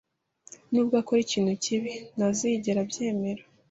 Nubwo 0.71 0.93
akora 1.01 1.19
ikintu 1.23 1.51
kibi, 1.63 1.93
ntazigera 2.15 2.79
abyemera 2.85 3.43